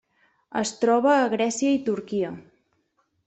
Es 0.61 0.69
troba 0.83 1.11
a 1.17 1.27
Grècia 1.35 1.75
i 1.75 1.83
Turquia. 1.91 2.31